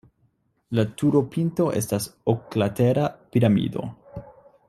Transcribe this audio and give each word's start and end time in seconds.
La 0.77 0.85
turopinto 1.01 1.67
estas 1.81 2.09
oklatera 2.35 3.05
piramido. 3.35 3.85